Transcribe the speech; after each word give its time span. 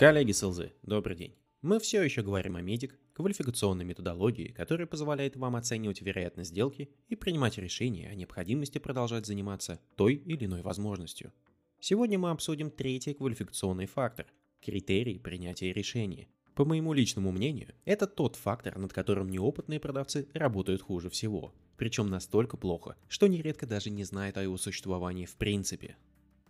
Коллеги 0.00 0.32
с 0.32 0.42
ЛЗ, 0.42 0.72
добрый 0.82 1.14
день. 1.14 1.34
Мы 1.60 1.78
все 1.78 2.02
еще 2.02 2.22
говорим 2.22 2.56
о 2.56 2.62
медик, 2.62 2.98
квалификационной 3.12 3.84
методологии, 3.84 4.50
которая 4.50 4.86
позволяет 4.86 5.36
вам 5.36 5.56
оценивать 5.56 6.00
вероятность 6.00 6.52
сделки 6.52 6.88
и 7.08 7.16
принимать 7.16 7.58
решения 7.58 8.08
о 8.08 8.14
необходимости 8.14 8.78
продолжать 8.78 9.26
заниматься 9.26 9.78
той 9.96 10.14
или 10.14 10.46
иной 10.46 10.62
возможностью. 10.62 11.34
Сегодня 11.80 12.18
мы 12.18 12.30
обсудим 12.30 12.70
третий 12.70 13.12
квалификационный 13.12 13.84
фактор– 13.84 14.24
критерии 14.64 15.18
принятия 15.18 15.70
решения. 15.70 16.28
По 16.54 16.64
моему 16.64 16.94
личному 16.94 17.30
мнению, 17.30 17.74
это 17.84 18.06
тот 18.06 18.36
фактор, 18.36 18.78
над 18.78 18.94
которым 18.94 19.28
неопытные 19.28 19.80
продавцы 19.80 20.28
работают 20.32 20.80
хуже 20.80 21.10
всего. 21.10 21.52
Причем 21.76 22.08
настолько 22.08 22.56
плохо, 22.56 22.96
что 23.08 23.26
нередко 23.26 23.66
даже 23.66 23.90
не 23.90 24.04
знают 24.04 24.38
о 24.38 24.42
его 24.42 24.56
существовании 24.56 25.26
в 25.26 25.36
принципе. 25.36 25.98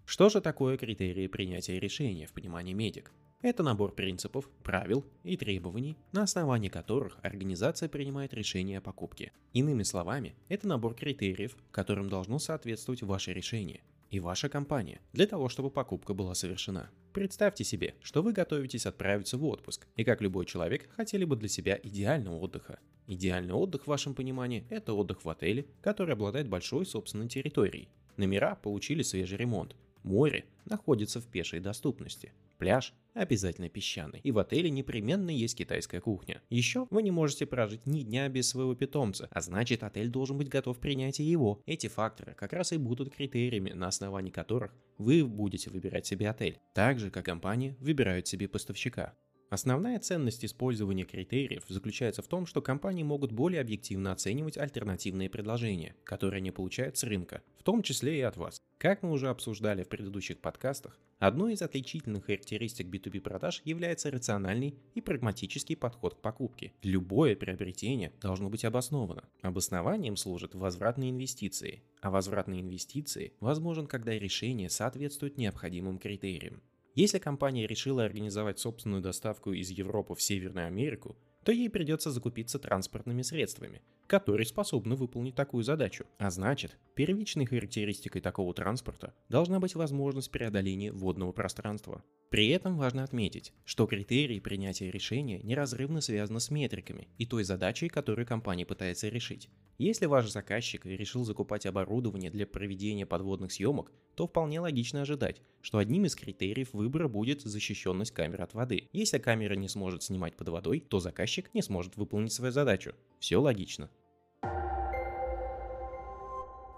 Что 0.05 0.29
же 0.29 0.41
такое 0.41 0.79
критерии 0.79 1.27
принятия 1.27 1.81
решения 1.81 2.29
в 2.29 2.33
понимании 2.33 2.75
медик? 2.75 3.11
Это 3.43 3.63
набор 3.63 3.95
принципов, 3.95 4.51
правил 4.63 5.03
и 5.25 5.35
требований, 5.35 5.97
на 6.13 6.25
основании 6.25 6.69
которых 6.69 7.17
организация 7.23 7.89
принимает 7.89 8.35
решение 8.35 8.79
о 8.79 8.83
покупке. 8.83 9.33
Иными 9.55 9.83
словами, 9.83 10.35
это 10.51 10.69
набор 10.69 10.95
критериев, 10.95 11.57
которым 11.71 12.11
должно 12.11 12.39
соответствовать 12.39 13.01
ваше 13.01 13.33
решение 13.33 13.81
и 14.11 14.21
ваша 14.21 14.51
компания 14.51 15.01
для 15.15 15.27
того, 15.27 15.49
чтобы 15.49 15.71
покупка 15.71 16.13
была 16.13 16.35
совершена. 16.35 16.91
Представьте 17.15 17.65
себе, 17.65 17.95
что 18.03 18.23
вы 18.23 18.35
готовитесь 18.35 18.85
отправиться 18.85 19.39
в 19.39 19.45
отпуск, 19.47 19.87
и 19.97 20.05
как 20.05 20.21
любой 20.21 20.45
человек 20.45 20.91
хотели 20.95 21.25
бы 21.25 21.37
для 21.37 21.49
себя 21.49 21.81
идеального 21.83 22.37
отдыха. 22.37 22.79
Идеальный 23.07 23.55
отдых 23.55 23.85
в 23.85 23.87
вашем 23.89 24.15
понимании– 24.15 24.67
это 24.69 24.93
отдых 24.93 25.25
в 25.25 25.31
отеле, 25.31 25.67
который 25.81 26.13
обладает 26.13 26.47
большой 26.47 26.85
собственной 26.85 27.29
территорией. 27.29 27.89
Номера 28.19 28.55
получили 28.55 29.03
свежий 29.03 29.39
ремонт, 29.39 29.75
море 30.03 30.45
находится 30.65 31.21
в 31.21 31.27
пешей 31.27 31.61
доступности, 31.61 32.33
Пляж 32.61 32.93
обязательно 33.15 33.71
песчаный, 33.71 34.21
и 34.23 34.31
в 34.33 34.39
отеле 34.39 34.69
непременно 34.69 35.31
есть 35.31 35.57
китайская 35.57 36.03
кухня. 36.03 36.43
Еще 36.51 36.87
вы 36.91 37.03
не 37.03 37.11
можете 37.11 37.47
прожить 37.47 37.87
ни 37.87 38.03
дня 38.03 38.29
без 38.29 38.51
своего 38.51 38.75
питомца, 38.75 39.29
а 39.31 39.41
значит 39.41 39.83
отель 39.83 40.11
должен 40.11 40.37
быть 40.37 40.51
готов 40.51 40.79
принять 40.79 41.21
и 41.21 41.23
его. 41.23 41.63
Эти 41.65 41.87
факторы 41.87 42.35
как 42.35 42.53
раз 42.53 42.73
и 42.73 42.77
будут 42.77 43.15
критериями, 43.15 43.71
на 43.71 43.89
основании 43.89 44.31
которых 44.31 44.75
вы 44.99 45.25
будете 45.25 45.71
выбирать 45.71 46.05
себе 46.05 46.29
отель, 46.29 46.61
так 46.75 46.99
же 46.99 47.11
как 47.11 47.25
компания 47.25 47.77
выбирает 47.81 48.27
себе 48.27 48.47
поставщика. 48.47 49.15
Основная 49.51 49.99
ценность 49.99 50.45
использования 50.45 51.03
критериев 51.03 51.65
заключается 51.69 52.23
в 52.23 52.29
том, 52.29 52.47
что 52.47 52.63
компании 52.63 53.03
могут 53.03 53.33
более 53.33 53.61
объективно 53.61 54.13
оценивать 54.13 54.57
альтернативные 54.57 55.29
предложения, 55.29 55.97
которые 56.05 56.39
они 56.39 56.53
получают 56.53 56.97
с 56.97 57.03
рынка, 57.03 57.43
в 57.59 57.65
том 57.65 57.83
числе 57.83 58.17
и 58.17 58.23
от 58.23 58.37
вас. 58.37 58.63
Как 58.79 59.03
мы 59.03 59.11
уже 59.11 59.29
обсуждали 59.29 59.83
в 59.83 59.89
предыдущих 59.89 60.39
подкастах, 60.39 60.97
одной 61.19 61.55
из 61.55 61.63
отличительных 61.63 62.27
характеристик 62.27 62.87
B2B 62.87 63.21
продаж 63.21 63.61
является 63.65 64.13
рациональный 64.13 64.77
и 64.95 65.01
прагматический 65.01 65.77
подход 65.77 66.15
к 66.15 66.21
покупке. 66.21 66.73
Любое 66.85 67.35
приобретение 67.35 68.13
должно 68.23 68.51
быть 68.51 68.65
обосновано. 68.65 69.25
Обоснованием 69.43 70.17
служат 70.17 70.55
возвратные 70.55 71.11
инвестиции, 71.11 71.83
а 72.01 72.11
возвратные 72.11 72.61
инвестиции 72.61 73.33
возможен, 73.41 73.89
когда 73.89 74.13
решение 74.13 74.71
соответствует 74.71 75.39
необходимым 75.39 75.99
критериям. 75.99 76.63
Если 76.95 77.19
компания 77.19 77.67
решила 77.67 78.05
организовать 78.05 78.59
собственную 78.59 79.03
доставку 79.03 79.53
из 79.53 79.71
Европы 79.71 80.15
в 80.15 80.23
Северную 80.23 80.67
Америку, 80.67 81.17
то 81.45 81.53
ей 81.53 81.71
придется 81.71 82.11
закупиться 82.11 82.59
транспортными 82.59 83.23
средствами, 83.23 83.83
которые 84.11 84.45
способны 84.45 84.97
выполнить 84.97 85.37
такую 85.37 85.63
задачу. 85.63 86.05
А 86.19 86.33
значит, 86.33 86.77
первичной 86.97 87.47
характеристикой 87.47 88.21
такого 88.21 88.53
транспорта 88.53 89.15
должна 89.29 89.61
быть 89.61 89.77
возможность 89.77 90.33
преодоления 90.33 90.91
водного 90.91 91.31
пространства. 91.31 92.03
При 92.29 92.49
этом 92.49 92.77
важно 92.77 93.05
отметить, 93.05 93.53
что 93.65 93.87
критерии 93.87 94.41
принятия 94.41 94.91
решения 94.91 95.41
неразрывно 95.45 96.01
связаны 96.01 96.41
с 96.41 96.51
метриками 96.51 97.07
и 97.19 97.27
той 97.27 97.45
задачей, 97.45 97.89
которую 97.89 98.27
компания 98.27 98.67
пытается 98.67 99.09
решить. 99.09 99.49
Если 99.79 100.07
ваш 100.07 100.29
заказчик 100.29 100.85
решил 100.85 101.25
закупать 101.25 101.65
оборудование 101.65 102.31
для 102.31 102.47
проведения 102.47 103.07
подводных 103.07 103.53
съемок, 103.53 103.93
то 104.15 104.27
вполне 104.27 104.61
логично 104.61 105.03
ожидать, 105.03 105.41
что 105.63 105.79
одним 105.79 106.05
из 106.05 106.15
критериев 106.17 106.73
выбора 106.73 107.09
будет 107.09 107.43
защищенность 107.43 108.11
камеры 108.11 108.43
от 108.43 108.55
воды. 108.55 108.89
Если 108.93 109.19
камера 109.19 109.55
не 109.55 109.69
сможет 109.69 110.03
снимать 110.03 110.37
под 110.37 110.49
водой, 110.49 110.81
то 110.81 110.99
заказчик 110.99 111.49
не 111.55 111.63
сможет 111.63 111.97
выполнить 111.97 112.33
свою 112.33 112.53
задачу. 112.53 112.95
Все 113.21 113.39
логично. 113.39 113.89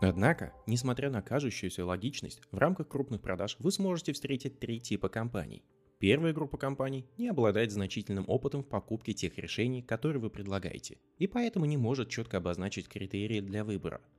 Однако, 0.05 0.53
несмотря 0.67 1.11
на 1.11 1.23
кажущуюся 1.23 1.87
логичность, 1.87 2.43
в 2.51 2.59
рамках 2.59 2.89
крупных 2.89 3.21
продаж 3.23 3.55
вы 3.61 3.71
сможете 3.71 4.13
встретить 4.13 4.59
три 4.59 4.81
типа 4.81 5.09
компаний. 5.09 5.63
Первая 6.01 6.33
группа 6.33 6.59
компаний 6.59 7.07
не 7.19 7.29
обладает 7.29 7.71
значительным 7.71 8.25
опытом 8.27 8.65
в 8.65 8.69
покупке 8.69 9.13
тех 9.13 9.39
решений, 9.39 9.81
которые 9.81 10.21
вы 10.21 10.29
предлагаете, 10.29 10.99
и 11.19 11.29
поэтому 11.29 11.67
не 11.67 11.77
может 11.77 12.09
четко 12.09 12.39
обозначить 12.39 12.89
критерии 12.89 13.41
для 13.41 13.63
выбора– 13.63 14.01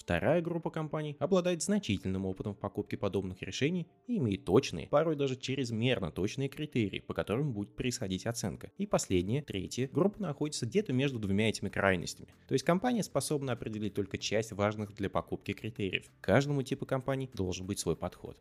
Вторая 0.00 0.40
группа 0.40 0.70
компаний 0.70 1.14
обладает 1.20 1.62
значительным 1.62 2.24
опытом 2.24 2.54
в 2.54 2.58
покупке 2.58 2.96
подобных 2.96 3.42
решений 3.42 3.86
и 4.06 4.16
имеет 4.16 4.46
точные, 4.46 4.88
порой 4.88 5.14
даже 5.14 5.36
чрезмерно 5.36 6.10
точные 6.10 6.48
критерии, 6.48 7.00
по 7.00 7.12
которым 7.12 7.52
будет 7.52 7.76
происходить 7.76 8.24
оценка. 8.24 8.72
И 8.78 8.86
последняя, 8.86 9.42
третья, 9.42 9.90
группа 9.92 10.20
находится 10.22 10.64
где-то 10.64 10.94
между 10.94 11.18
двумя 11.18 11.50
этими 11.50 11.68
крайностями. 11.68 12.30
То 12.48 12.54
есть 12.54 12.64
компания 12.64 13.02
способна 13.02 13.52
определить 13.52 13.92
только 13.92 14.16
часть 14.16 14.52
важных 14.52 14.94
для 14.94 15.10
покупки 15.10 15.52
критериев. 15.52 16.10
Каждому 16.22 16.62
типу 16.62 16.86
компаний 16.86 17.28
должен 17.34 17.66
быть 17.66 17.78
свой 17.78 17.94
подход. 17.94 18.38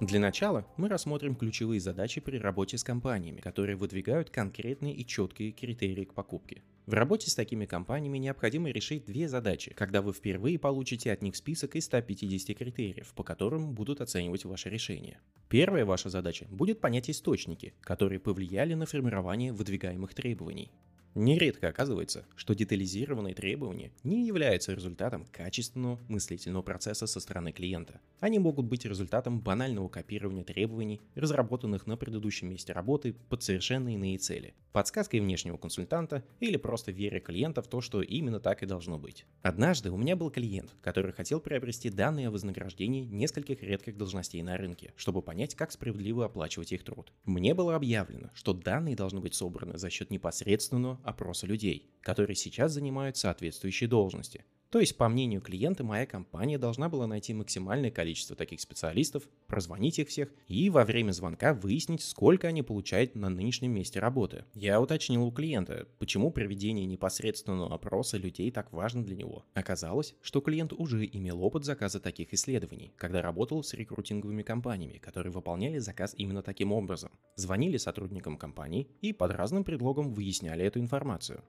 Для 0.00 0.20
начала 0.20 0.66
мы 0.76 0.90
рассмотрим 0.90 1.34
ключевые 1.34 1.80
задачи 1.80 2.20
при 2.20 2.36
работе 2.36 2.76
с 2.76 2.84
компаниями, 2.84 3.40
которые 3.40 3.76
выдвигают 3.76 4.28
конкретные 4.28 4.94
и 4.94 5.06
четкие 5.06 5.52
критерии 5.52 6.04
к 6.04 6.12
покупке. 6.12 6.62
В 6.84 6.92
работе 6.92 7.30
с 7.30 7.34
такими 7.34 7.64
компаниями 7.64 8.18
необходимо 8.18 8.68
решить 8.68 9.06
две 9.06 9.26
задачи, 9.26 9.72
когда 9.72 10.02
вы 10.02 10.12
впервые 10.12 10.58
получите 10.58 11.10
от 11.10 11.22
них 11.22 11.34
список 11.34 11.76
из 11.76 11.86
150 11.86 12.54
критериев, 12.58 13.14
по 13.14 13.24
которым 13.24 13.72
будут 13.72 14.02
оценивать 14.02 14.44
ваше 14.44 14.68
решение. 14.68 15.18
Первая 15.48 15.86
ваша 15.86 16.10
задача 16.10 16.46
будет 16.50 16.78
понять 16.78 17.08
источники, 17.08 17.72
которые 17.80 18.20
повлияли 18.20 18.74
на 18.74 18.84
формирование 18.84 19.54
выдвигаемых 19.54 20.12
требований. 20.12 20.70
Нередко 21.18 21.68
оказывается, 21.68 22.26
что 22.36 22.54
детализированные 22.54 23.34
требования 23.34 23.90
не 24.04 24.26
являются 24.26 24.74
результатом 24.74 25.24
качественного 25.32 25.98
мыслительного 26.08 26.60
процесса 26.60 27.06
со 27.06 27.20
стороны 27.20 27.52
клиента. 27.52 28.02
Они 28.20 28.38
могут 28.38 28.66
быть 28.66 28.84
результатом 28.84 29.40
банального 29.40 29.88
копирования 29.88 30.44
требований, 30.44 31.00
разработанных 31.14 31.86
на 31.86 31.96
предыдущем 31.96 32.50
месте 32.50 32.74
работы 32.74 33.14
под 33.30 33.42
совершенно 33.42 33.94
иные 33.94 34.18
цели, 34.18 34.52
подсказкой 34.72 35.20
внешнего 35.20 35.56
консультанта 35.56 36.22
или 36.38 36.58
просто 36.58 36.92
вере 36.92 37.18
клиента 37.18 37.62
в 37.62 37.66
то, 37.66 37.80
что 37.80 38.02
именно 38.02 38.38
так 38.38 38.62
и 38.62 38.66
должно 38.66 38.98
быть. 38.98 39.24
Однажды 39.40 39.90
у 39.90 39.96
меня 39.96 40.16
был 40.16 40.30
клиент, 40.30 40.76
который 40.82 41.12
хотел 41.12 41.40
приобрести 41.40 41.88
данные 41.88 42.28
о 42.28 42.30
вознаграждении 42.30 43.06
нескольких 43.06 43.62
редких 43.62 43.96
должностей 43.96 44.42
на 44.42 44.58
рынке, 44.58 44.92
чтобы 44.96 45.22
понять, 45.22 45.54
как 45.54 45.72
справедливо 45.72 46.26
оплачивать 46.26 46.72
их 46.72 46.84
труд. 46.84 47.10
Мне 47.24 47.54
было 47.54 47.74
объявлено, 47.74 48.28
что 48.34 48.52
данные 48.52 48.96
должны 48.96 49.20
быть 49.20 49.32
собраны 49.32 49.78
за 49.78 49.88
счет 49.88 50.10
непосредственного 50.10 51.00
опроса 51.06 51.46
людей, 51.46 51.90
которые 52.02 52.36
сейчас 52.36 52.72
занимают 52.72 53.16
соответствующие 53.16 53.88
должности. 53.88 54.44
То 54.70 54.80
есть, 54.80 54.96
по 54.96 55.08
мнению 55.08 55.40
клиента, 55.40 55.84
моя 55.84 56.06
компания 56.06 56.58
должна 56.58 56.88
была 56.88 57.06
найти 57.06 57.32
максимальное 57.32 57.90
количество 57.90 58.34
таких 58.34 58.60
специалистов, 58.60 59.28
прозвонить 59.46 59.98
их 59.98 60.08
всех 60.08 60.28
и 60.48 60.70
во 60.70 60.84
время 60.84 61.12
звонка 61.12 61.54
выяснить, 61.54 62.02
сколько 62.02 62.48
они 62.48 62.62
получают 62.62 63.14
на 63.14 63.28
нынешнем 63.28 63.72
месте 63.72 64.00
работы. 64.00 64.44
Я 64.54 64.80
уточнил 64.80 65.24
у 65.24 65.30
клиента, 65.30 65.86
почему 65.98 66.30
проведение 66.30 66.84
непосредственного 66.84 67.72
опроса 67.72 68.16
людей 68.16 68.50
так 68.50 68.72
важно 68.72 69.04
для 69.04 69.14
него. 69.14 69.44
Оказалось, 69.54 70.14
что 70.20 70.40
клиент 70.40 70.72
уже 70.72 71.06
имел 71.06 71.42
опыт 71.42 71.64
заказа 71.64 72.00
таких 72.00 72.34
исследований, 72.34 72.92
когда 72.96 73.22
работал 73.22 73.62
с 73.62 73.72
рекрутинговыми 73.72 74.42
компаниями, 74.42 74.98
которые 74.98 75.32
выполняли 75.32 75.78
заказ 75.78 76.14
именно 76.18 76.42
таким 76.42 76.72
образом. 76.72 77.12
Звонили 77.36 77.76
сотрудникам 77.76 78.36
компании 78.36 78.88
и 79.00 79.12
под 79.12 79.30
разным 79.30 79.62
предлогом 79.62 80.12
выясняли 80.12 80.64
эту 80.64 80.80
информацию. 80.80 81.42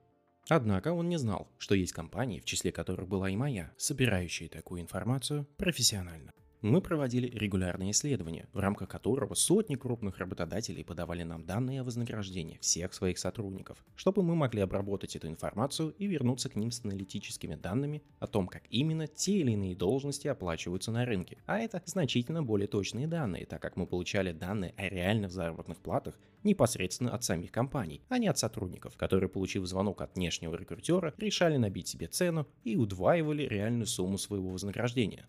Однако 0.49 0.93
он 0.93 1.09
не 1.09 1.17
знал, 1.17 1.51
что 1.57 1.75
есть 1.75 1.93
компании, 1.93 2.39
в 2.39 2.45
числе 2.45 2.71
которых 2.71 3.07
была 3.07 3.29
и 3.29 3.35
моя, 3.35 3.71
собирающие 3.77 4.49
такую 4.49 4.81
информацию 4.81 5.45
профессионально. 5.57 6.31
Мы 6.63 6.81
проводили 6.81 7.27
регулярные 7.27 7.91
исследования, 7.91 8.47
в 8.51 8.57
рамках 8.57 8.89
которого 8.89 9.35
сотни 9.35 9.75
крупных 9.75 10.17
работодателей 10.17 10.83
подавали 10.83 11.21
нам 11.21 11.45
данные 11.45 11.81
о 11.81 11.83
вознаграждении 11.83 12.57
всех 12.61 12.95
своих 12.95 13.19
сотрудников, 13.19 13.85
чтобы 13.95 14.23
мы 14.23 14.33
могли 14.33 14.61
обработать 14.61 15.15
эту 15.15 15.27
информацию 15.27 15.91
и 15.99 16.07
вернуться 16.07 16.49
к 16.49 16.55
ним 16.55 16.71
с 16.71 16.83
аналитическими 16.83 17.53
данными 17.53 18.01
о 18.17 18.25
том, 18.25 18.47
как 18.47 18.63
именно 18.71 19.05
те 19.05 19.37
или 19.37 19.51
иные 19.51 19.75
должности 19.75 20.27
оплачиваются 20.27 20.91
на 20.91 21.05
рынке. 21.05 21.37
А 21.45 21.59
это 21.59 21.83
значительно 21.85 22.41
более 22.41 22.67
точные 22.67 23.05
данные, 23.05 23.45
так 23.45 23.61
как 23.61 23.75
мы 23.75 23.85
получали 23.85 24.31
данные 24.31 24.73
о 24.77 24.89
реальных 24.89 25.31
заработных 25.31 25.77
платах 25.77 26.19
непосредственно 26.43 27.13
от 27.13 27.23
самих 27.23 27.51
компаний, 27.51 28.01
а 28.09 28.17
не 28.17 28.27
от 28.27 28.39
сотрудников, 28.39 28.97
которые, 28.97 29.29
получив 29.29 29.65
звонок 29.67 30.01
от 30.01 30.15
внешнего 30.15 30.55
рекрутера, 30.55 31.13
решали 31.17 31.57
набить 31.57 31.87
себе 31.87 32.07
цену 32.07 32.47
и 32.63 32.75
удваивали 32.75 33.43
реальную 33.43 33.85
сумму 33.85 34.17
своего 34.17 34.49
вознаграждения. 34.49 35.27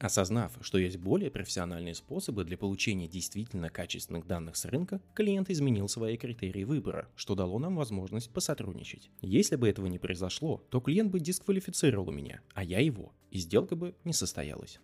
Осознав, 0.00 0.56
что 0.62 0.78
есть 0.78 0.96
более 0.96 1.30
профессиональные 1.30 1.94
способы 1.94 2.44
для 2.44 2.56
получения 2.56 3.06
действительно 3.06 3.68
качественных 3.68 4.26
данных 4.26 4.56
с 4.56 4.64
рынка, 4.64 5.02
клиент 5.14 5.50
изменил 5.50 5.88
свои 5.88 6.16
критерии 6.16 6.64
выбора, 6.64 7.10
что 7.16 7.34
дало 7.34 7.58
нам 7.58 7.76
возможность 7.76 8.32
посотрудничать. 8.32 9.10
Если 9.20 9.56
бы 9.56 9.68
этого 9.68 9.88
не 9.88 9.98
произошло, 9.98 10.64
то 10.70 10.80
клиент 10.80 11.10
бы 11.12 11.20
дисквалифицировал 11.20 12.10
меня, 12.12 12.40
а 12.54 12.64
я 12.64 12.80
его, 12.80 13.12
и 13.30 13.38
сделка 13.38 13.76
бы 13.76 13.94
не 14.04 14.14
состоялась. 14.14 14.80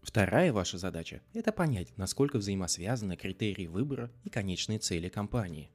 Вторая 0.00 0.50
ваша 0.50 0.78
задача– 0.78 1.20
это 1.34 1.52
понять, 1.52 1.94
насколько 1.98 2.38
взаимосвязаны 2.38 3.18
критерии 3.18 3.66
выбора 3.66 4.10
и 4.24 4.30
конечные 4.30 4.78
цели 4.78 5.10
компании. 5.10 5.70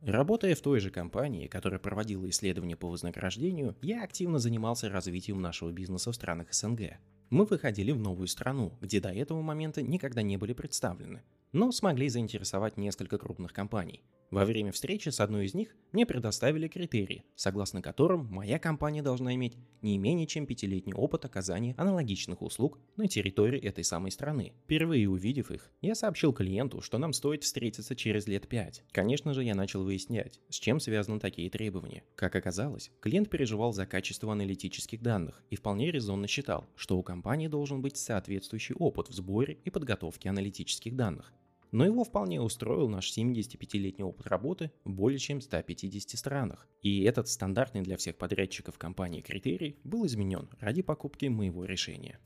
Работая 0.00 0.56
в 0.56 0.62
той 0.62 0.80
же 0.80 0.90
компании, 0.90 1.46
которая 1.46 1.78
проводила 1.78 2.28
исследования 2.28 2.74
по 2.74 2.88
вознаграждению, 2.88 3.76
я 3.82 4.02
активно 4.02 4.40
занимался 4.40 4.88
развитием 4.88 5.40
нашего 5.40 5.70
бизнеса 5.70 6.10
в 6.10 6.16
странах 6.16 6.52
СНГ. 6.52 6.98
Мы 7.30 7.44
выходили 7.44 7.92
в 7.92 8.00
новую 8.00 8.26
страну, 8.26 8.76
где 8.80 9.00
до 9.00 9.10
этого 9.10 9.40
момента 9.40 9.82
никогда 9.82 10.20
не 10.20 10.36
были 10.36 10.52
представлены, 10.52 11.22
но 11.52 11.72
смогли 11.72 12.08
заинтересовать 12.08 12.76
несколько 12.76 13.18
крупных 13.18 13.52
компаний. 13.52 14.02
Во 14.30 14.44
время 14.44 14.70
встречи 14.70 15.08
с 15.08 15.18
одной 15.18 15.46
из 15.46 15.54
них 15.54 15.74
мне 15.90 16.06
предоставили 16.06 16.68
критерии, 16.68 17.24
согласно 17.34 17.82
которым 17.82 18.26
моя 18.30 18.60
компания 18.60 19.02
должна 19.02 19.34
иметь 19.34 19.56
не 19.82 19.98
менее 19.98 20.28
чем 20.28 20.46
пятилетний 20.46 20.94
опыт 20.94 21.24
оказания 21.24 21.74
аналогичных 21.76 22.40
услуг 22.40 22.78
на 22.96 23.08
территории 23.08 23.60
этой 23.60 23.82
самой 23.82 24.12
страны. 24.12 24.52
Впервые 24.64 25.10
увидев 25.10 25.50
их, 25.50 25.72
я 25.80 25.96
сообщил 25.96 26.32
клиенту, 26.32 26.80
что 26.80 26.98
нам 26.98 27.12
стоит 27.12 27.42
встретиться 27.42 27.96
через 27.96 28.28
лет 28.28 28.46
пять. 28.46 28.84
Конечно 28.92 29.34
же, 29.34 29.42
я 29.42 29.56
начал 29.56 29.82
выяснять, 29.82 30.40
с 30.48 30.54
чем 30.60 30.78
связаны 30.78 31.18
такие 31.18 31.50
требования. 31.50 32.04
Как 32.14 32.36
оказалось, 32.36 32.92
клиент 33.00 33.30
переживал 33.30 33.72
за 33.72 33.84
качество 33.84 34.30
аналитических 34.30 35.02
данных 35.02 35.42
и 35.50 35.56
вполне 35.56 35.90
резонно 35.90 36.28
считал, 36.28 36.68
что 36.76 36.96
у 36.96 37.02
компании 37.02 37.48
должен 37.48 37.82
быть 37.82 37.96
соответствующий 37.96 38.76
опыт 38.76 39.08
в 39.08 39.12
сборе 39.12 39.58
и 39.64 39.70
подготовке 39.70 40.28
аналитических 40.28 40.94
данных 40.94 41.32
но 41.72 41.84
его 41.84 42.04
вполне 42.04 42.40
устроил 42.40 42.88
наш 42.88 43.16
75-летний 43.16 44.04
опыт 44.04 44.26
работы 44.26 44.70
в 44.84 44.92
более 44.92 45.18
чем 45.18 45.40
150 45.40 46.18
странах. 46.18 46.68
И 46.82 47.02
этот 47.02 47.28
стандартный 47.28 47.82
для 47.82 47.96
всех 47.96 48.16
подрядчиков 48.16 48.78
компании 48.78 49.20
критерий 49.20 49.78
был 49.84 50.06
изменен 50.06 50.48
ради 50.58 50.82
покупки 50.82 51.26
моего 51.26 51.64
решения. 51.64 52.18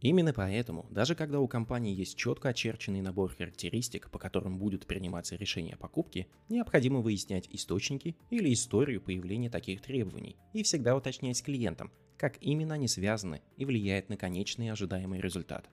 Именно 0.00 0.32
поэтому, 0.32 0.86
даже 0.90 1.14
когда 1.14 1.40
у 1.40 1.48
компании 1.48 1.94
есть 1.94 2.16
четко 2.16 2.48
очерченный 2.48 3.02
набор 3.02 3.34
характеристик, 3.34 4.10
по 4.10 4.18
которым 4.18 4.58
будут 4.58 4.86
приниматься 4.86 5.36
решения 5.36 5.74
о 5.74 5.76
покупке, 5.78 6.26
необходимо 6.48 7.00
выяснять 7.00 7.48
источники 7.50 8.16
или 8.30 8.52
историю 8.52 9.02
появления 9.02 9.50
таких 9.50 9.82
требований 9.82 10.36
и 10.54 10.62
всегда 10.62 10.96
уточнять 10.96 11.36
с 11.36 11.42
клиентом, 11.42 11.92
как 12.16 12.38
именно 12.40 12.74
они 12.74 12.88
связаны 12.88 13.42
и 13.58 13.66
влияют 13.66 14.08
на 14.08 14.16
конечный 14.16 14.70
ожидаемый 14.70 15.20
результат. 15.20 15.68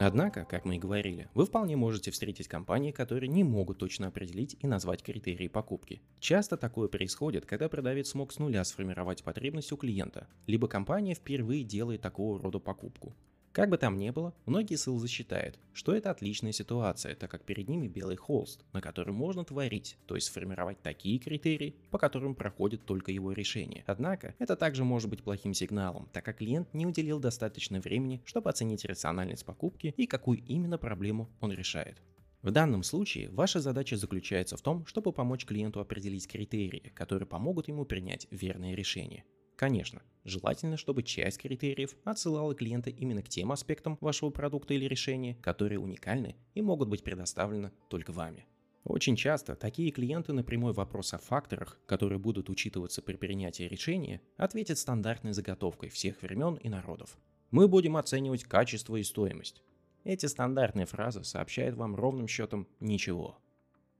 Однако, 0.00 0.44
как 0.44 0.64
мы 0.64 0.76
и 0.76 0.78
говорили, 0.78 1.28
вы 1.34 1.44
вполне 1.44 1.76
можете 1.76 2.12
встретить 2.12 2.46
компании, 2.46 2.92
которые 2.92 3.28
не 3.28 3.42
могут 3.42 3.78
точно 3.78 4.06
определить 4.06 4.56
и 4.60 4.68
назвать 4.68 5.02
критерии 5.02 5.48
покупки. 5.48 6.00
Часто 6.20 6.56
такое 6.56 6.86
происходит, 6.86 7.46
когда 7.46 7.68
продавец 7.68 8.10
смог 8.10 8.32
с 8.32 8.38
нуля 8.38 8.62
сформировать 8.62 9.24
потребность 9.24 9.72
у 9.72 9.76
клиента, 9.76 10.28
либо 10.46 10.68
компания 10.68 11.14
впервые 11.14 11.64
делает 11.64 12.00
такого 12.00 12.40
рода 12.40 12.60
покупку. 12.60 13.16
Как 13.52 13.70
бы 13.70 13.78
там 13.78 13.96
ни 13.96 14.10
было, 14.10 14.34
многие 14.46 14.76
ссылзы 14.76 15.08
считают, 15.08 15.58
что 15.72 15.94
это 15.94 16.10
отличная 16.10 16.52
ситуация, 16.52 17.14
так 17.14 17.30
как 17.30 17.44
перед 17.44 17.68
ними 17.68 17.88
белый 17.88 18.16
холст, 18.16 18.64
на 18.72 18.80
котором 18.80 19.14
можно 19.14 19.44
творить, 19.44 19.96
то 20.06 20.14
есть 20.14 20.28
сформировать 20.28 20.80
такие 20.82 21.18
критерии, 21.18 21.74
по 21.90 21.98
которым 21.98 22.34
проходит 22.34 22.84
только 22.84 23.10
его 23.10 23.32
решение. 23.32 23.84
Однако, 23.86 24.34
это 24.38 24.54
также 24.54 24.84
может 24.84 25.10
быть 25.10 25.22
плохим 25.22 25.54
сигналом, 25.54 26.08
так 26.12 26.24
как 26.24 26.38
клиент 26.38 26.72
не 26.74 26.86
уделил 26.86 27.18
достаточно 27.18 27.80
времени, 27.80 28.22
чтобы 28.24 28.50
оценить 28.50 28.84
рациональность 28.84 29.44
покупки 29.44 29.94
и 29.96 30.06
какую 30.06 30.44
именно 30.44 30.78
проблему 30.78 31.28
он 31.40 31.52
решает. 31.52 32.00
В 32.42 32.52
данном 32.52 32.84
случае 32.84 33.30
ваша 33.30 33.58
задача 33.58 33.96
заключается 33.96 34.56
в 34.56 34.62
том, 34.62 34.86
чтобы 34.86 35.12
помочь 35.12 35.44
клиенту 35.44 35.80
определить 35.80 36.28
критерии, 36.28 36.92
которые 36.94 37.26
помогут 37.26 37.66
ему 37.66 37.84
принять 37.84 38.28
верное 38.30 38.74
решение. 38.74 39.24
Конечно, 39.58 40.02
желательно, 40.24 40.76
чтобы 40.76 41.02
часть 41.02 41.38
критериев 41.38 41.96
отсылала 42.04 42.54
клиента 42.54 42.90
именно 42.90 43.22
к 43.22 43.28
тем 43.28 43.50
аспектам 43.50 43.98
вашего 44.00 44.30
продукта 44.30 44.72
или 44.72 44.84
решения, 44.84 45.34
которые 45.42 45.80
уникальны 45.80 46.36
и 46.54 46.62
могут 46.62 46.88
быть 46.88 47.02
предоставлены 47.02 47.72
только 47.88 48.12
вами. 48.12 48.46
Очень 48.84 49.16
часто 49.16 49.56
такие 49.56 49.90
клиенты 49.90 50.32
на 50.32 50.44
прямой 50.44 50.74
вопрос 50.74 51.12
о 51.12 51.18
факторах, 51.18 51.76
которые 51.86 52.20
будут 52.20 52.48
учитываться 52.48 53.02
при 53.02 53.16
принятии 53.16 53.64
решения, 53.64 54.20
ответят 54.36 54.78
стандартной 54.78 55.32
заготовкой 55.32 55.88
всех 55.88 56.22
времен 56.22 56.54
и 56.54 56.68
народов. 56.68 57.18
Мы 57.50 57.66
будем 57.66 57.96
оценивать 57.96 58.44
качество 58.44 58.94
и 58.94 59.02
стоимость. 59.02 59.64
Эти 60.04 60.26
стандартные 60.26 60.86
фразы 60.86 61.24
сообщают 61.24 61.74
вам 61.74 61.96
ровным 61.96 62.28
счетом 62.28 62.68
ничего. 62.78 63.36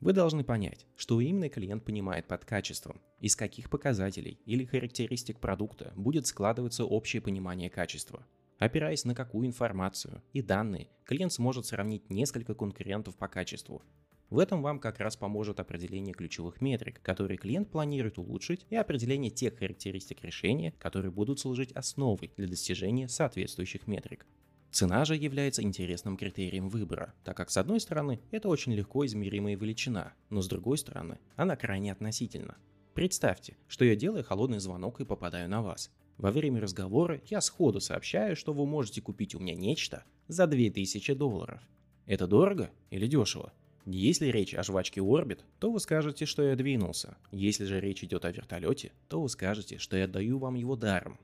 Вы 0.01 0.13
должны 0.13 0.45
понять, 0.45 0.87
что 0.95 1.21
именно 1.21 1.49
клиент 1.49 1.85
понимает 1.85 2.29
под 2.29 2.45
качеством, 2.45 3.01
из 3.19 3.35
каких 3.35 3.69
показателей 3.69 4.39
или 4.47 4.65
характеристик 4.65 5.41
продукта 5.41 5.93
будет 5.97 6.29
складываться 6.29 6.85
общее 6.85 7.21
понимание 7.21 7.69
качества. 7.69 8.25
Опираясь 8.59 9.05
на 9.05 9.17
какую 9.17 9.49
информацию 9.49 10.23
и 10.33 10.41
данные, 10.41 10.89
клиент 11.05 11.33
сможет 11.33 11.67
сравнить 11.67 12.11
несколько 12.11 12.55
конкурентов 12.55 13.17
по 13.17 13.27
качеству. 13.27 13.83
В 14.31 14.39
этом 14.39 14.63
вам 14.63 14.79
как 14.79 15.01
раз 15.01 15.17
поможет 15.17 15.59
определение 15.59 16.15
ключевых 16.15 16.61
метрик, 16.61 17.01
которые 17.03 17.37
клиент 17.37 17.71
планирует 17.71 18.19
улучшить, 18.19 18.67
и 18.71 18.77
определение 18.77 19.33
тех 19.33 19.59
характеристик 19.59 20.23
решения, 20.23 20.73
которые 20.79 21.11
будут 21.11 21.41
служить 21.41 21.73
основой 21.73 22.31
для 22.37 22.47
достижения 22.47 23.09
соответствующих 23.09 23.89
метрик. 23.89 24.27
Цена 24.71 25.05
же 25.05 25.17
является 25.17 25.63
интересным 25.63 26.17
критерием 26.17 26.69
выбора, 26.69 27.15
так 27.25 27.37
как 27.37 27.51
с 27.51 27.57
одной 27.57 27.81
стороны 27.81 28.21
это 28.31 28.49
очень 28.49 28.75
легко 28.75 29.05
измеримая 29.07 29.57
величина, 29.57 30.13
но 30.31 30.43
с 30.43 30.49
другой 30.49 30.79
стороны 30.79 31.19
она 31.37 31.57
крайне 31.57 31.91
относительна. 31.91 32.57
Представьте, 32.95 33.57
что 33.67 33.85
я 33.85 33.97
делаю 33.97 34.25
холодный 34.25 34.59
звонок 34.59 35.01
и 35.01 35.05
попадаю 35.05 35.49
на 35.49 35.63
вас. 35.63 35.91
Во 36.19 36.33
время 36.33 36.61
разговора 36.61 37.21
я 37.27 37.41
сходу 37.41 37.81
сообщаю, 37.81 38.35
что 38.37 38.53
вы 38.53 38.67
можете 38.67 39.01
купить 39.01 39.35
у 39.35 39.39
меня 39.39 39.55
нечто 39.55 40.05
за 40.27 40.47
2000 40.47 41.15
долларов. 41.15 41.63
Это 42.07 42.27
дорого 42.27 42.71
или 42.91 43.07
дешево? 43.07 43.53
Если 43.87 44.27
речь 44.27 44.55
о 44.55 44.63
жвачке 44.63 45.01
Orbit, 45.01 45.41
то 45.61 45.71
вы 45.71 45.81
скажете, 45.81 46.27
что 46.27 46.43
я 46.43 46.57
двинулся. 46.57 47.17
Если 47.31 47.65
же 47.65 47.81
речь 47.81 48.05
идет 48.05 48.25
о 48.25 48.33
вертолете, 48.33 48.93
то 49.09 49.23
вы 49.23 49.29
скажете, 49.29 49.79
что 49.79 49.97
я 49.97 50.07
даю 50.07 50.39
вам 50.39 50.57
его 50.57 50.77
даром. 50.77 51.19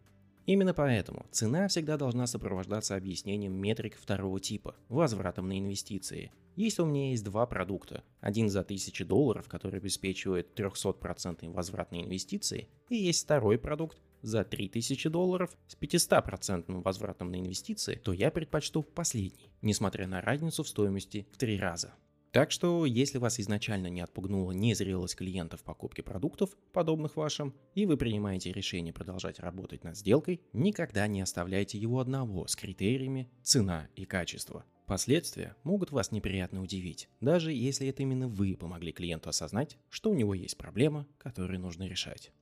Именно 0.46 0.74
поэтому 0.74 1.24
цена 1.30 1.68
всегда 1.68 1.96
должна 1.96 2.26
сопровождаться 2.26 2.96
объяснением 2.96 3.54
метрик 3.54 3.96
второго 3.96 4.40
типа, 4.40 4.74
возвратом 4.88 5.48
на 5.48 5.58
инвестиции. 5.58 6.32
Если 6.56 6.82
у 6.82 6.86
меня 6.86 7.10
есть 7.10 7.24
два 7.24 7.46
продукта, 7.46 8.04
один 8.20 8.48
за 8.48 8.60
1000 8.60 9.04
долларов, 9.06 9.48
который 9.48 9.80
обеспечивает 9.80 10.58
300% 10.58 11.50
возврат 11.50 11.90
на 11.92 12.02
инвестиции, 12.02 12.68
и 12.90 12.96
есть 12.96 13.24
второй 13.24 13.58
продукт 13.58 13.98
за 14.22 14.44
3000 14.44 15.08
долларов 15.08 15.50
с 15.66 15.76
500% 15.76 16.82
возвратом 16.82 17.30
на 17.30 17.40
инвестиции, 17.40 17.96
то 17.96 18.12
я 18.12 18.30
предпочту 18.30 18.82
последний, 18.82 19.50
несмотря 19.62 20.06
на 20.06 20.20
разницу 20.20 20.62
в 20.62 20.68
стоимости 20.68 21.26
в 21.32 21.38
три 21.38 21.58
раза. 21.58 21.94
Так 22.34 22.50
что, 22.50 22.84
если 22.84 23.18
вас 23.18 23.38
изначально 23.38 23.86
не 23.86 24.00
отпугнула 24.00 24.50
незрелость 24.50 25.14
клиентов 25.14 25.60
в 25.60 25.62
покупке 25.62 26.02
продуктов, 26.02 26.50
подобных 26.72 27.14
вашим, 27.14 27.54
и 27.76 27.86
вы 27.86 27.96
принимаете 27.96 28.50
решение 28.50 28.92
продолжать 28.92 29.38
работать 29.38 29.84
над 29.84 29.96
сделкой, 29.96 30.40
никогда 30.52 31.06
не 31.06 31.20
оставляйте 31.20 31.78
его 31.78 32.00
одного 32.00 32.48
с 32.48 32.56
критериями 32.56 33.30
цена 33.44 33.86
и 33.94 34.04
качество. 34.04 34.64
Последствия 34.88 35.54
могут 35.62 35.92
вас 35.92 36.10
неприятно 36.10 36.60
удивить, 36.60 37.08
даже 37.20 37.52
если 37.52 37.86
это 37.86 38.02
именно 38.02 38.26
вы 38.26 38.56
помогли 38.56 38.90
клиенту 38.90 39.28
осознать, 39.28 39.78
что 39.88 40.10
у 40.10 40.14
него 40.14 40.34
есть 40.34 40.56
проблема, 40.56 41.06
которую 41.18 41.60
нужно 41.60 41.84
решать. 41.84 42.32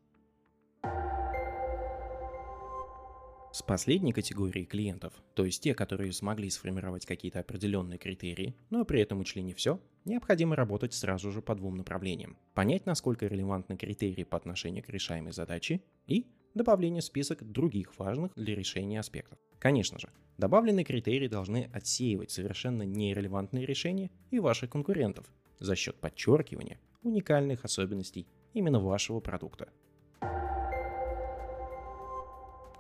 С 3.53 3.61
последней 3.61 4.15
категорией 4.15 4.65
клиентов, 4.65 5.13
то 5.35 5.45
есть 5.45 5.63
те, 5.63 5.75
которые 5.75 6.11
смогли 6.15 6.49
сформировать 6.49 7.05
какие-то 7.05 7.41
определенные 7.41 7.99
критерии, 7.99 8.57
но 8.71 8.87
при 8.87 9.03
этом 9.03 9.21
учли 9.21 9.43
не 9.43 9.53
все, 9.53 9.79
необходимо 10.07 10.57
работать 10.57 10.95
сразу 10.95 11.31
же 11.31 11.43
по 11.43 11.55
двум 11.55 11.77
направлениям. 11.77 12.39
Понять, 12.55 12.87
насколько 12.87 13.27
релевантны 13.27 13.77
критерии 13.77 14.25
по 14.25 14.39
отношению 14.39 14.83
к 14.83 14.89
решаемой 14.89 15.33
задаче 15.33 15.83
и 16.07 16.27
добавление 16.55 17.03
в 17.03 17.05
список 17.05 17.45
других 17.45 17.99
важных 17.99 18.33
для 18.37 18.55
решения 18.55 18.99
аспектов. 18.99 19.39
Конечно 19.59 19.99
же, 19.99 20.09
добавленные 20.39 20.87
критерии 20.87 21.29
должны 21.29 21.69
отсеивать 21.75 22.31
совершенно 22.31 22.85
нерелевантные 22.85 23.67
решения 23.67 24.11
и 24.31 24.41
ваших 24.41 24.71
конкурентов 24.71 25.27
за 25.61 25.77
счет 25.77 25.97
подчеркивания 25.97 26.81
уникальных 27.03 27.67
особенностей 27.67 28.27
именно 28.55 28.81
вашего 28.81 29.21
продукта– 29.21 29.69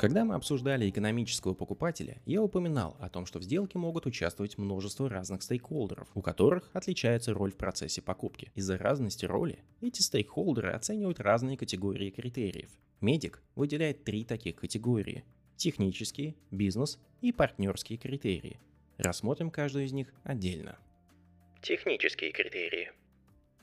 когда 0.02 0.24
мы 0.24 0.34
обсуждали 0.34 0.90
экономического 0.90 1.54
покупателя, 1.54 2.20
я 2.26 2.42
упоминал 2.42 2.96
о 2.98 3.08
том, 3.08 3.24
что 3.24 3.38
в 3.38 3.44
сделке 3.44 3.78
могут 3.78 4.04
участвовать 4.04 4.58
множество 4.58 5.08
разных 5.08 5.44
стейкхолдеров, 5.44 6.08
у 6.16 6.22
которых 6.22 6.68
отличается 6.72 7.32
роль 7.32 7.52
в 7.52 7.56
процессе 7.56 8.02
покупки. 8.02 8.50
Из-за 8.56 8.78
разности 8.78 9.26
роли 9.26 9.60
эти 9.80 10.02
стейкхолдеры 10.02 10.72
оценивают 10.72 11.20
разные 11.20 11.56
категории 11.56 12.10
критериев. 12.10 12.70
Медик 13.00 13.44
выделяет 13.54 14.02
три 14.02 14.24
таких 14.24 14.56
категории. 14.56 15.22
технические, 15.56 16.34
бизнес 16.50 16.98
и 17.20 17.30
партнерские 17.30 17.96
критерии. 17.96 18.58
Рассмотрим 18.98 19.52
каждую 19.52 19.84
из 19.84 19.92
них 19.92 20.12
отдельно. 20.24 20.80
Технические 21.62 22.32
критерии. 22.32 22.90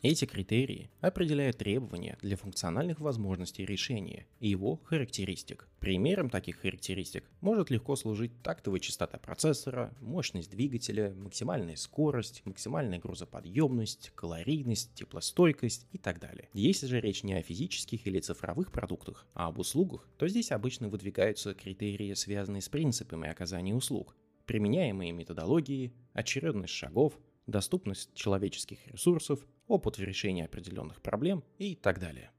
Эти 0.01 0.23
критерии 0.23 0.89
определяют 1.01 1.57
требования 1.57 2.17
для 2.21 2.37
функциональных 2.37 3.01
возможностей 3.01 3.65
решения 3.65 4.27
и 4.39 4.47
его 4.47 4.79
характеристик. 4.85 5.67
Примером 5.81 6.29
таких 6.29 6.61
характеристик 6.61 7.25
может 7.41 7.69
легко 7.69 7.97
служить 7.97 8.31
тактовая 8.41 8.79
частота 8.79 9.17
процессора, 9.17 9.93
мощность 9.99 10.51
двигателя, 10.51 11.13
максимальная 11.15 11.75
скорость, 11.75 12.43
максимальная 12.45 12.99
грузоподъемность, 12.99 14.11
калорийность, 14.15 14.93
теплостойкость 14.93 15.85
и 15.91 15.97
так 15.97 16.21
далее. 16.21 16.47
Если 16.53 16.87
же 16.87 17.01
речь 17.01 17.23
не 17.23 17.33
о 17.33 17.41
физических 17.41 18.07
или 18.07 18.21
цифровых 18.21 18.71
продуктах, 18.71 19.27
а 19.33 19.47
об 19.47 19.59
услугах, 19.59 20.07
то 20.17 20.29
здесь 20.29 20.51
обычно 20.51 20.87
выдвигаются 20.87 21.53
критерии, 21.53 22.13
связанные 22.13 22.61
с 22.61 22.69
принципами 22.69 23.27
оказания 23.27 23.75
услуг, 23.75 24.15
применяемые 24.45 25.11
методологии, 25.11 25.91
очередность 26.13 26.73
шагов, 26.73 27.19
доступность 27.47 28.13
человеческих 28.13 28.87
ресурсов, 28.87 29.45
опыт 29.69 29.97
в 29.97 30.03
решении 30.03 30.43
определенных 30.43 31.01
проблем 31.01 31.45
и 31.57 31.75
так 31.75 32.01
далее. 32.01 32.31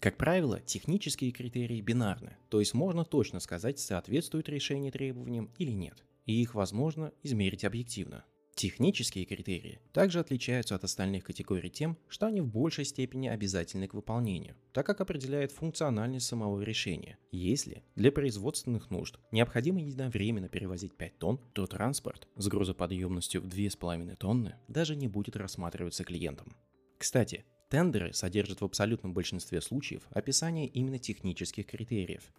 Как 0.00 0.16
правило, 0.16 0.60
технические 0.60 1.32
критерии 1.32 1.80
бинарны, 1.82 2.38
то 2.48 2.60
есть 2.60 2.72
можно 2.72 3.04
точно 3.04 3.40
сказать, 3.40 3.78
соответствует 3.78 4.48
решение 4.48 4.90
требованиям 4.90 5.50
или 5.58 5.72
нет, 5.72 6.04
и 6.24 6.40
их 6.40 6.54
возможно 6.54 7.12
измерить 7.22 7.64
объективно– 7.64 8.24
Технические 8.56 9.26
критерии 9.26 9.80
также 9.92 10.18
отличаются 10.18 10.74
от 10.74 10.82
остальных 10.82 11.24
категорий 11.24 11.68
тем, 11.68 11.98
что 12.08 12.24
они 12.24 12.40
в 12.40 12.46
большей 12.46 12.86
степени 12.86 13.28
обязательны 13.28 13.86
к 13.86 13.92
выполнению, 13.92 14.56
так 14.72 14.86
как 14.86 15.02
определяют 15.02 15.52
функциональность 15.52 16.26
самого 16.26 16.62
решения. 16.62 17.18
Если 17.30 17.82
для 17.96 18.10
производственных 18.10 18.90
нужд 18.90 19.18
необходимо 19.30 19.82
единовременно 19.82 20.48
перевозить 20.48 20.96
5 20.96 21.18
тонн, 21.18 21.40
то 21.52 21.66
транспорт 21.66 22.28
с 22.36 22.48
грузоподъемностью 22.48 23.42
в 23.42 23.46
2,5 23.46 24.16
тонны 24.16 24.54
даже 24.68 24.96
не 24.96 25.06
будет 25.06 25.36
рассматриваться 25.36 26.04
клиентом. 26.04 26.56
Кстати, 26.96 27.44
тендеры 27.68 28.14
содержат 28.14 28.62
в 28.62 28.64
абсолютном 28.64 29.12
большинстве 29.12 29.60
случаев 29.60 30.04
описание 30.12 30.66
именно 30.66 30.98
технических 30.98 31.66
критериев, 31.66 32.32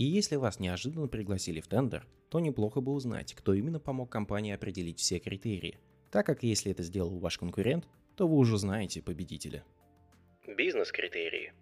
и 0.00 0.04
если 0.04 0.36
вас 0.36 0.58
неожиданно 0.58 1.08
пригласили 1.08 1.60
в 1.60 1.66
тендер, 1.66 2.06
то 2.30 2.40
неплохо 2.40 2.80
бы 2.80 2.90
узнать, 2.92 3.34
кто 3.34 3.52
именно 3.52 3.78
помог 3.78 4.10
компании 4.10 4.54
определить 4.54 4.98
все 4.98 5.18
критерии, 5.18 5.78
так 6.10 6.24
как 6.24 6.42
если 6.42 6.72
это 6.72 6.82
сделал 6.82 7.18
ваш 7.18 7.36
конкурент, 7.36 7.86
то 8.16 8.26
вы 8.26 8.38
уже 8.38 8.56
знаете 8.56 9.02
победителя. 9.02 9.62
Бизнес-критерии. 10.46 11.52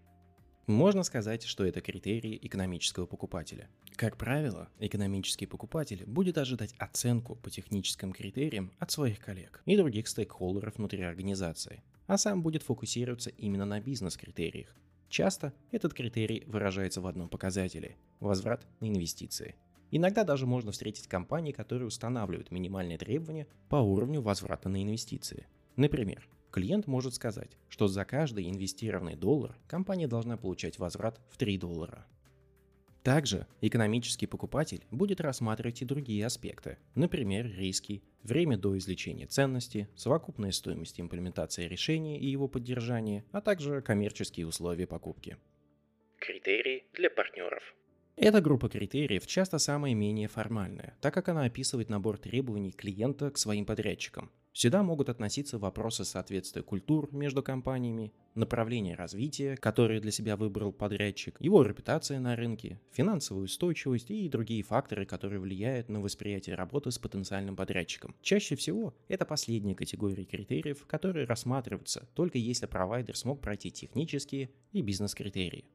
Можно 0.68 1.02
сказать, 1.02 1.42
что 1.42 1.64
это 1.64 1.80
критерии 1.80 2.38
экономического 2.40 3.06
покупателя. 3.06 3.68
Как 3.96 4.16
правило, 4.16 4.68
экономический 4.78 5.46
покупатель 5.46 6.04
будет 6.06 6.38
ожидать 6.38 6.76
оценку 6.78 7.34
по 7.34 7.50
техническим 7.50 8.12
критериям 8.12 8.70
от 8.78 8.92
своих 8.92 9.18
коллег 9.18 9.62
и 9.66 9.76
других 9.76 10.06
стейкхолдеров 10.06 10.76
внутри 10.76 11.02
организации, 11.02 11.82
а 12.06 12.16
сам 12.16 12.44
будет 12.44 12.62
фокусироваться 12.62 13.30
именно 13.30 13.64
на 13.64 13.80
бизнес-критериях, 13.80 14.76
Часто 15.08 15.54
этот 15.70 15.94
критерий 15.94 16.44
выражается 16.46 17.00
в 17.00 17.06
одном 17.06 17.28
показателе– 17.28 17.96
возврат 18.20 18.66
на 18.80 18.88
инвестиции. 18.88 19.54
Иногда 19.90 20.22
даже 20.22 20.46
можно 20.46 20.70
встретить 20.70 21.06
компании, 21.06 21.52
которые 21.52 21.86
устанавливают 21.86 22.50
минимальные 22.50 22.98
требования 22.98 23.46
по 23.70 23.76
уровню 23.76 24.20
возврата 24.20 24.68
на 24.68 24.82
инвестиции. 24.82 25.46
Например, 25.76 26.28
клиент 26.50 26.86
может 26.86 27.14
сказать, 27.14 27.56
что 27.70 27.88
за 27.88 28.04
каждый 28.04 28.50
инвестированный 28.50 29.16
доллар 29.16 29.56
компания 29.66 30.06
должна 30.06 30.36
получать 30.36 30.78
возврат 30.78 31.18
в 31.30 31.38
3 31.38 31.56
доллара– 31.56 32.06
также 33.08 33.46
экономический 33.62 34.26
покупатель 34.26 34.84
будет 34.90 35.22
рассматривать 35.22 35.80
и 35.80 35.86
другие 35.86 36.26
аспекты, 36.26 36.76
например, 36.94 37.46
риски, 37.46 38.02
время 38.22 38.58
до 38.58 38.76
извлечения 38.76 39.26
ценности, 39.26 39.88
совокупная 39.96 40.50
стоимость 40.50 41.00
имплементации 41.00 41.66
решения 41.66 42.20
и 42.20 42.26
его 42.26 42.48
поддержания, 42.48 43.24
а 43.32 43.40
также 43.40 43.80
коммерческие 43.80 44.46
условия 44.46 44.86
покупки. 44.86 45.38
Критерии 46.18 46.84
для 46.92 47.08
партнеров. 47.08 47.62
Эта 48.16 48.42
группа 48.42 48.68
критериев 48.68 49.26
часто 49.26 49.56
самая 49.56 49.94
менее 49.94 50.28
формальная, 50.28 50.94
так 51.00 51.14
как 51.14 51.30
она 51.30 51.44
описывает 51.44 51.88
набор 51.88 52.18
требований 52.18 52.72
клиента 52.72 53.30
к 53.30 53.38
своим 53.38 53.64
подрядчикам, 53.64 54.30
Сюда 54.58 54.82
могут 54.82 55.08
относиться 55.08 55.56
вопросы 55.56 56.04
соответствия 56.04 56.64
культур 56.64 57.08
между 57.12 57.44
компаниями, 57.44 58.12
направление 58.34 58.96
развития, 58.96 59.56
которое 59.56 60.00
для 60.00 60.10
себя 60.10 60.36
выбрал 60.36 60.72
подрядчик, 60.72 61.36
его 61.40 61.62
репутация 61.62 62.18
на 62.18 62.34
рынке, 62.34 62.80
финансовая 62.90 63.44
устойчивость 63.44 64.10
и 64.10 64.28
другие 64.28 64.64
факторы, 64.64 65.06
которые 65.06 65.38
влияют 65.38 65.88
на 65.88 66.00
восприятие 66.00 66.56
работы 66.56 66.90
с 66.90 66.98
потенциальным 66.98 67.54
подрядчиком. 67.54 68.16
Чаще 68.20 68.56
всего 68.56 68.96
это 69.06 69.24
последняя 69.24 69.76
категория 69.76 70.24
критериев, 70.24 70.84
которые 70.86 71.24
рассматриваются 71.24 72.08
только 72.16 72.38
если 72.38 72.66
провайдер 72.66 73.16
смог 73.16 73.40
пройти 73.40 73.70
технические 73.70 74.50
и 74.72 74.82
бизнес-критерии. 74.82 75.66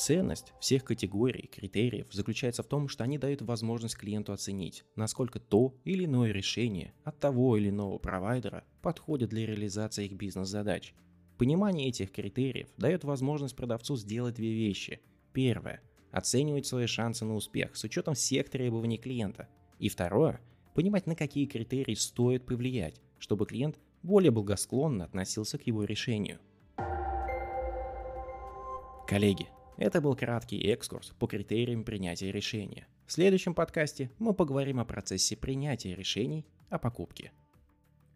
Ценность 0.00 0.54
всех 0.60 0.84
категорий, 0.84 1.46
критериев 1.46 2.06
заключается 2.10 2.62
в 2.62 2.66
том, 2.66 2.88
что 2.88 3.04
они 3.04 3.18
дают 3.18 3.42
возможность 3.42 3.98
клиенту 3.98 4.32
оценить, 4.32 4.82
насколько 4.96 5.38
то 5.38 5.74
или 5.84 6.06
иное 6.06 6.32
решение 6.32 6.94
от 7.04 7.20
того 7.20 7.58
или 7.58 7.68
иного 7.68 7.98
провайдера 7.98 8.64
подходит 8.80 9.28
для 9.28 9.44
реализации 9.44 10.06
их 10.06 10.12
бизнес-задач. 10.12 10.94
Понимание 11.36 11.90
этих 11.90 12.12
критериев 12.12 12.68
дает 12.78 13.04
возможность 13.04 13.54
продавцу 13.54 13.94
сделать 13.96 14.36
две 14.36 14.54
вещи. 14.54 15.02
Первое– 15.34 15.82
оценивать 16.12 16.64
свои 16.64 16.86
шансы 16.86 17.26
на 17.26 17.34
успех 17.34 17.76
с 17.76 17.84
учетом 17.84 18.14
всех 18.14 18.48
требований 18.48 18.96
клиента. 18.96 19.50
И 19.78 19.90
второе– 19.90 20.40
понимать, 20.74 21.06
на 21.06 21.14
какие 21.14 21.44
критерии 21.44 21.92
стоит 21.92 22.46
повлиять, 22.46 23.02
чтобы 23.18 23.44
клиент 23.44 23.78
более 24.02 24.30
благосклонно 24.30 25.04
относился 25.04 25.58
к 25.58 25.66
его 25.66 25.84
решению. 25.84 26.38
Коллеги, 29.06 29.48
это 29.80 30.02
был 30.02 30.14
краткий 30.14 30.60
экскурс 30.70 31.14
по 31.18 31.26
критериям 31.26 31.84
принятия 31.84 32.30
решения. 32.30 32.86
В 33.06 33.12
следующем 33.12 33.54
подкасте 33.54 34.10
мы 34.18 34.34
поговорим 34.34 34.78
о 34.78 34.84
процессе 34.84 35.36
принятия 35.36 35.94
решений 35.94 36.46
о 36.68 36.78
покупке. 36.78 37.32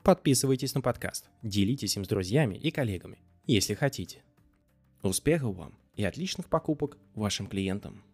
Подписывайтесь 0.02 0.74
на 0.74 0.82
подкаст, 0.82 1.30
делитесь 1.42 1.96
им 1.96 2.04
с 2.04 2.08
друзьями 2.08 2.54
и 2.56 2.70
коллегами, 2.70 3.18
если 3.46 3.72
хотите. 3.72 4.22
Успехов 5.02 5.56
вам 5.56 5.78
и 5.96 6.04
отличных 6.04 6.50
покупок 6.50 6.98
вашим 7.14 7.46
клиентам! 7.46 8.04